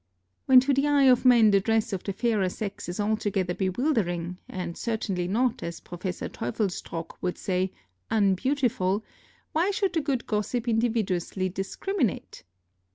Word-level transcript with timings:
When 0.47 0.59
to 0.61 0.73
the 0.73 0.87
eye 0.87 1.03
of 1.03 1.25
men 1.25 1.51
the 1.51 1.59
dress 1.59 1.93
of 1.93 2.03
the 2.03 2.11
fairer 2.11 2.49
sex 2.49 2.89
is 2.89 2.99
altogether 2.99 3.53
bewildering, 3.53 4.39
and 4.49 4.75
certainly 4.75 5.27
not, 5.27 5.61
as 5.61 5.79
Professor 5.79 6.27
Teufelsdrockh 6.27 7.17
would 7.21 7.37
say, 7.37 7.71
unbeautiful, 8.09 9.05
why 9.51 9.69
should 9.69 9.93
the 9.93 10.01
good 10.01 10.25
gossip 10.25 10.65
invidiously 10.67 11.49
discriminate? 11.53 12.41